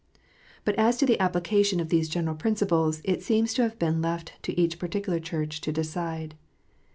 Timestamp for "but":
0.65-0.73